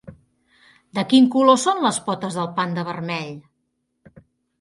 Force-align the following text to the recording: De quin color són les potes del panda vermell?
De 0.99 1.01
quin 1.11 1.27
color 1.35 1.59
són 1.63 1.81
les 1.87 1.99
potes 2.07 2.37
del 2.39 2.49
panda 2.61 2.87
vermell? 2.87 3.37